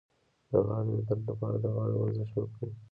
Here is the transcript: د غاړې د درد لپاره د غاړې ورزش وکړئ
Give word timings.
د 0.49 0.51
غاړې 0.67 0.91
د 0.97 0.99
درد 1.07 1.21
لپاره 1.29 1.57
د 1.59 1.65
غاړې 1.75 1.95
ورزش 1.97 2.29
وکړئ 2.35 2.71